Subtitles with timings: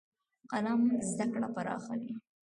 [0.51, 0.81] قلم
[1.11, 2.13] زده کړه پراخوي.